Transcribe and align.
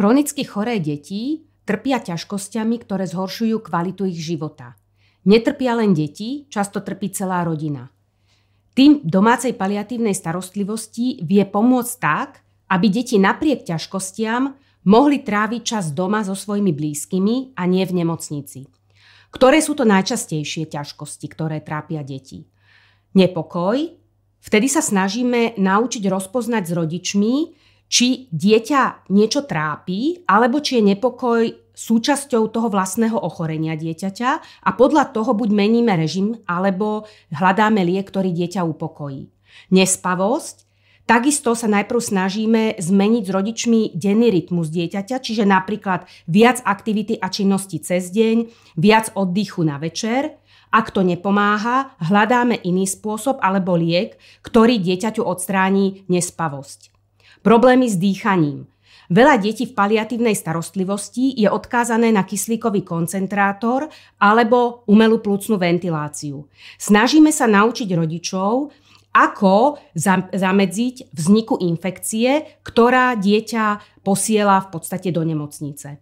Chronicky 0.00 0.48
choré 0.48 0.80
deti 0.80 1.44
trpia 1.68 2.00
ťažkosťami, 2.00 2.88
ktoré 2.88 3.04
zhoršujú 3.04 3.60
kvalitu 3.60 4.08
ich 4.08 4.16
života. 4.16 4.72
Netrpia 5.28 5.76
len 5.76 5.92
deti, 5.92 6.48
často 6.48 6.80
trpí 6.80 7.12
celá 7.12 7.44
rodina. 7.44 7.92
Tým 8.72 9.04
domácej 9.04 9.52
paliatívnej 9.60 10.16
starostlivosti 10.16 11.20
vie 11.20 11.44
pomôcť 11.44 11.94
tak, 12.00 12.40
aby 12.72 12.88
deti 12.88 13.20
napriek 13.20 13.68
ťažkostiam 13.68 14.56
mohli 14.88 15.20
tráviť 15.20 15.62
čas 15.68 15.92
doma 15.92 16.24
so 16.24 16.32
svojimi 16.32 16.72
blízkymi 16.72 17.52
a 17.60 17.68
nie 17.68 17.84
v 17.84 18.00
nemocnici. 18.00 18.72
Ktoré 19.28 19.60
sú 19.60 19.76
to 19.76 19.84
najčastejšie 19.84 20.72
ťažkosti, 20.72 21.28
ktoré 21.28 21.60
trápia 21.60 22.00
deti? 22.00 22.48
Nepokoj. 23.12 24.00
Vtedy 24.40 24.64
sa 24.64 24.80
snažíme 24.80 25.60
naučiť 25.60 26.08
rozpoznať 26.08 26.64
s 26.64 26.72
rodičmi, 26.72 27.34
či 27.90 28.30
dieťa 28.30 29.10
niečo 29.10 29.42
trápi, 29.42 30.22
alebo 30.30 30.62
či 30.62 30.78
je 30.78 30.94
nepokoj 30.94 31.42
súčasťou 31.74 32.54
toho 32.54 32.68
vlastného 32.70 33.18
ochorenia 33.18 33.74
dieťaťa 33.74 34.30
a 34.62 34.70
podľa 34.78 35.10
toho 35.10 35.34
buď 35.34 35.50
meníme 35.50 35.90
režim, 35.98 36.38
alebo 36.46 37.10
hľadáme 37.34 37.82
liek, 37.82 38.06
ktorý 38.06 38.30
dieťa 38.30 38.62
upokojí. 38.62 39.26
Nespavosť. 39.74 40.70
Takisto 41.08 41.58
sa 41.58 41.66
najprv 41.66 41.98
snažíme 41.98 42.62
zmeniť 42.78 43.24
s 43.26 43.34
rodičmi 43.34 43.80
denný 43.98 44.30
rytmus 44.30 44.70
dieťaťa, 44.70 45.18
čiže 45.18 45.42
napríklad 45.42 46.06
viac 46.30 46.62
aktivity 46.62 47.18
a 47.18 47.26
činnosti 47.26 47.82
cez 47.82 48.14
deň, 48.14 48.46
viac 48.78 49.10
oddychu 49.18 49.66
na 49.66 49.82
večer. 49.82 50.38
Ak 50.70 50.94
to 50.94 51.02
nepomáha, 51.02 51.98
hľadáme 51.98 52.62
iný 52.62 52.86
spôsob 52.86 53.42
alebo 53.42 53.74
liek, 53.74 54.22
ktorý 54.46 54.78
dieťaťu 54.78 55.26
odstráni 55.26 56.06
nespavosť. 56.06 56.89
Problémy 57.40 57.88
s 57.88 57.96
dýchaním. 57.96 58.68
Veľa 59.10 59.42
detí 59.42 59.66
v 59.66 59.74
paliatívnej 59.74 60.38
starostlivosti 60.38 61.34
je 61.34 61.50
odkázané 61.50 62.14
na 62.14 62.22
kyslíkový 62.22 62.86
koncentrátor 62.86 63.90
alebo 64.22 64.86
umelú 64.86 65.18
plúcnu 65.18 65.58
ventiláciu. 65.58 66.46
Snažíme 66.78 67.34
sa 67.34 67.50
naučiť 67.50 67.90
rodičov, 67.90 68.70
ako 69.10 69.82
zamedziť 70.30 71.10
vzniku 71.10 71.58
infekcie, 71.58 72.60
ktorá 72.62 73.18
dieťa 73.18 73.98
posiela 74.06 74.62
v 74.62 74.68
podstate 74.70 75.10
do 75.10 75.26
nemocnice. 75.26 75.98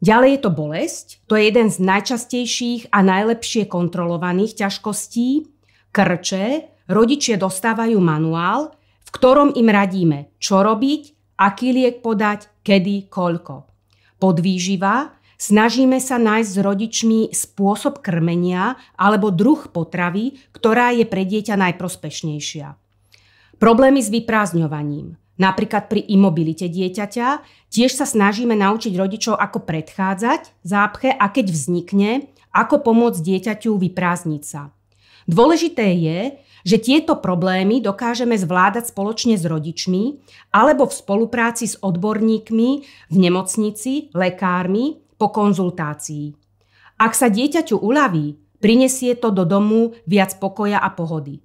Ďalej 0.00 0.30
je 0.36 0.40
to 0.40 0.50
bolesť. 0.52 1.06
To 1.28 1.36
je 1.36 1.48
jeden 1.48 1.68
z 1.68 1.76
najčastejších 1.84 2.92
a 2.92 3.04
najlepšie 3.04 3.68
kontrolovaných 3.68 4.64
ťažkostí. 4.64 5.52
Krče. 5.92 6.72
Rodičia 6.86 7.34
dostávajú 7.34 7.98
manuál, 7.98 8.75
ktorom 9.16 9.56
im 9.56 9.72
radíme, 9.72 10.36
čo 10.36 10.60
robiť, 10.60 11.32
aký 11.40 11.72
liek 11.72 12.04
podať, 12.04 12.52
kedy, 12.60 13.08
koľko. 13.08 13.64
Podvýživa, 14.20 15.16
snažíme 15.40 15.96
sa 16.04 16.20
nájsť 16.20 16.50
s 16.52 16.58
rodičmi 16.60 17.20
spôsob 17.32 18.04
krmenia 18.04 18.76
alebo 19.00 19.32
druh 19.32 19.72
potravy, 19.72 20.36
ktorá 20.52 20.92
je 20.92 21.08
pre 21.08 21.24
dieťa 21.24 21.56
najprospešnejšia. 21.56 22.76
Problémy 23.56 24.04
s 24.04 24.12
vyprázdňovaním. 24.12 25.16
Napríklad 25.40 25.88
pri 25.88 26.04
imobilite 26.12 26.68
dieťaťa 26.68 27.28
tiež 27.72 27.92
sa 27.92 28.04
snažíme 28.04 28.52
naučiť 28.52 28.92
rodičov, 28.96 29.36
ako 29.36 29.64
predchádzať 29.64 30.60
zápche 30.64 31.12
a 31.12 31.24
keď 31.32 31.52
vznikne, 31.52 32.32
ako 32.52 32.84
pomôcť 32.84 33.20
dieťaťu 33.20 33.76
vyprázdniť 33.80 34.42
sa. 34.44 34.75
Dôležité 35.26 35.90
je, 35.98 36.20
že 36.66 36.82
tieto 36.82 37.18
problémy 37.18 37.78
dokážeme 37.78 38.34
zvládať 38.34 38.90
spoločne 38.90 39.38
s 39.38 39.46
rodičmi 39.46 40.18
alebo 40.50 40.90
v 40.90 40.94
spolupráci 40.98 41.70
s 41.70 41.78
odborníkmi 41.78 42.70
v 43.10 43.16
nemocnici, 43.18 44.10
lekármi 44.14 44.98
po 45.14 45.30
konzultácii. 45.30 46.34
Ak 46.98 47.14
sa 47.14 47.30
dieťaťu 47.30 47.78
uľaví, 47.78 48.58
prinesie 48.58 49.14
to 49.14 49.30
do 49.30 49.46
domu 49.46 49.94
viac 50.10 50.34
pokoja 50.42 50.82
a 50.82 50.90
pohody. 50.90 51.38